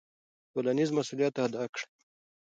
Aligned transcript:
ټولنیز 0.51 0.89
مسوولیت 0.97 1.33
ادا 1.45 1.63
کړئ. 1.73 1.83